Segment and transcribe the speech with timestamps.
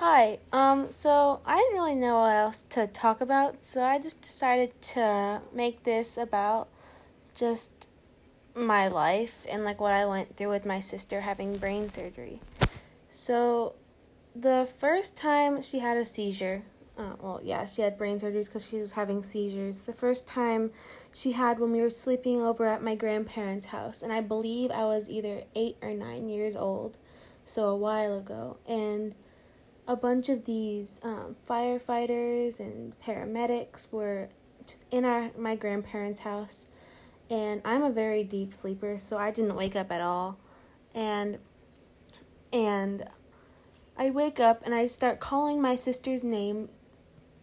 [0.00, 0.38] Hi.
[0.50, 4.80] Um, so I didn't really know what else to talk about, so I just decided
[4.94, 6.68] to make this about
[7.34, 7.90] just
[8.54, 12.40] my life and like what I went through with my sister having brain surgery.
[13.10, 13.74] So,
[14.34, 16.62] the first time she had a seizure,
[16.96, 19.80] uh, well, yeah, she had brain surgery because she was having seizures.
[19.80, 20.70] The first time
[21.12, 24.84] she had when we were sleeping over at my grandparents' house, and I believe I
[24.84, 26.96] was either eight or nine years old,
[27.44, 29.14] so a while ago, and
[29.90, 34.28] a bunch of these um, firefighters and paramedics were
[34.64, 36.66] just in our my grandparents' house,
[37.28, 40.38] and I'm a very deep sleeper, so I didn't wake up at all,
[40.94, 41.38] and
[42.52, 43.04] and
[43.98, 46.68] I wake up and I start calling my sister's name.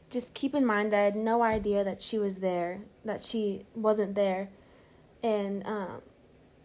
[0.10, 4.16] Just keep in mind I had no idea that she was there, that she wasn't
[4.16, 4.52] there,
[5.22, 6.02] and um,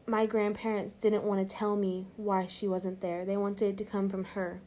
[0.07, 3.25] my grandparents didn't want to tell me why she wasn't there.
[3.25, 4.61] They wanted it to come from her.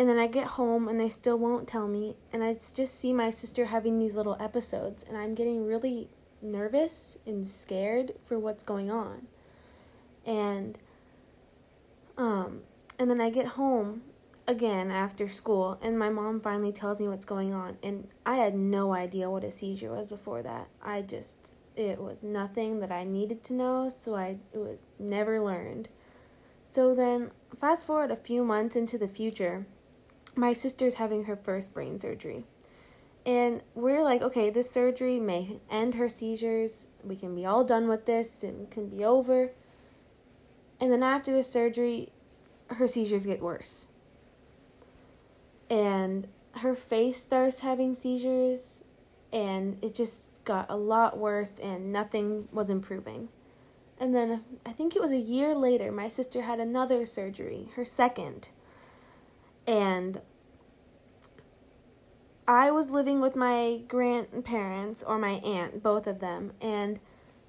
[0.00, 2.16] And then I get home and they still won't tell me.
[2.32, 5.04] And I just see my sister having these little episodes.
[5.04, 6.08] And I'm getting really
[6.40, 9.26] nervous and scared for what's going on.
[10.24, 10.78] And,
[12.16, 12.62] um,
[12.98, 14.00] and then I get home
[14.48, 17.76] again after school and my mom finally tells me what's going on.
[17.82, 20.68] And I had no idea what a seizure was before that.
[20.82, 23.90] I just, it was nothing that I needed to know.
[23.90, 24.38] So I
[24.98, 25.90] never learned.
[26.64, 29.66] So then, fast forward a few months into the future,
[30.40, 32.44] my sister's having her first brain surgery.
[33.26, 36.86] And we're like, okay, this surgery may end her seizures.
[37.04, 39.52] We can be all done with this and can be over.
[40.80, 42.08] And then after the surgery,
[42.68, 43.88] her seizures get worse.
[45.68, 48.82] And her face starts having seizures,
[49.32, 53.28] and it just got a lot worse, and nothing was improving.
[53.98, 57.84] And then I think it was a year later, my sister had another surgery, her
[57.84, 58.50] second
[59.70, 60.20] and
[62.50, 66.98] I was living with my grandparents or my aunt, both of them, and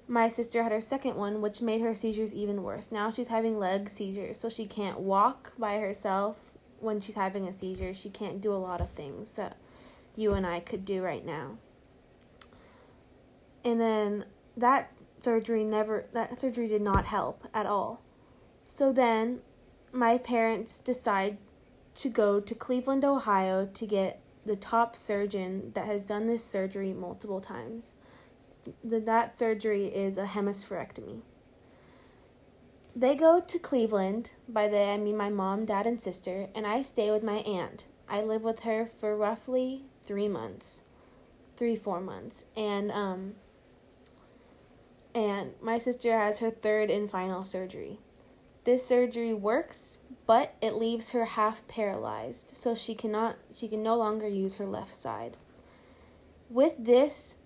[0.06, 2.92] my sister had her second one, which made her seizures even worse.
[2.92, 7.52] Now she's having leg seizures, so she can't walk by herself when she's having a
[7.52, 7.92] seizure.
[7.92, 9.56] She can't do a lot of things that
[10.14, 11.58] you and I could do right now.
[13.64, 18.02] And then that surgery never that surgery did not help at all.
[18.68, 19.40] So then
[19.90, 21.38] my parents decide
[21.96, 26.92] to go to Cleveland, Ohio to get the top surgeon that has done this surgery
[26.92, 27.96] multiple times.
[28.82, 31.20] The, that surgery is a hemispherectomy.
[32.94, 36.82] They go to Cleveland, by they I mean my mom, dad, and sister, and I
[36.82, 37.86] stay with my aunt.
[38.08, 40.84] I live with her for roughly three months,
[41.56, 42.44] three, four months.
[42.54, 43.36] And, um,
[45.14, 47.98] and my sister has her third and final surgery.
[48.64, 53.96] This surgery works, but it leaves her half paralyzed, so she cannot she can no
[53.96, 55.36] longer use her left side.
[56.48, 57.36] With this,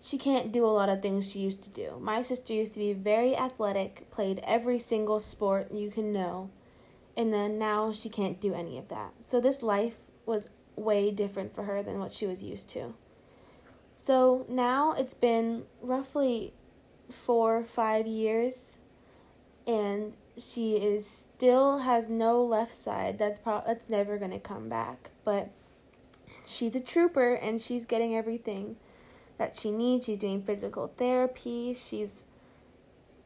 [0.00, 1.98] she can't do a lot of things she used to do.
[2.00, 6.50] My sister used to be very athletic, played every single sport you can know,
[7.16, 9.12] and then now she can't do any of that.
[9.22, 9.96] So this life
[10.26, 12.94] was way different for her than what she was used to.
[13.94, 16.52] So now it's been roughly
[17.10, 18.80] four, five years,
[19.66, 23.18] and she is still has no left side.
[23.18, 25.10] That's pro- that's never gonna come back.
[25.24, 25.50] But
[26.46, 28.76] she's a trooper and she's getting everything
[29.38, 30.06] that she needs.
[30.06, 31.74] She's doing physical therapy.
[31.74, 32.26] She's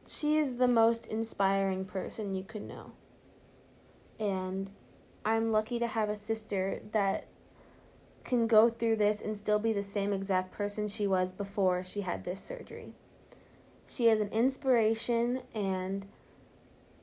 [0.07, 2.93] she is the most inspiring person you could know.
[4.19, 4.69] And
[5.25, 7.27] I'm lucky to have a sister that
[8.23, 12.01] can go through this and still be the same exact person she was before she
[12.01, 12.93] had this surgery.
[13.87, 16.05] She is an inspiration and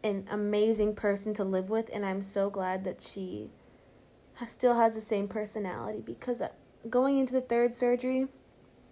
[0.04, 3.50] an amazing person to live with, and I'm so glad that she
[4.46, 6.48] still has the same personality because uh,
[6.88, 8.28] going into the third surgery,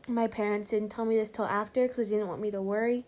[0.09, 3.05] my parents didn't tell me this till after because they didn't want me to worry.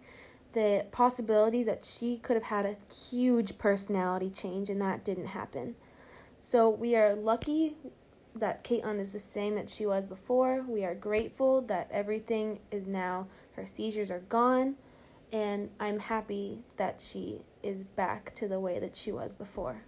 [0.52, 5.74] The possibility that she could have had a huge personality change, and that didn't happen.
[6.38, 7.76] So we are lucky
[8.34, 10.62] that Caitlin is the same that she was before.
[10.62, 14.76] We are grateful that everything is now, her seizures are gone,
[15.32, 19.82] and I'm happy that she is back to the way that she was before.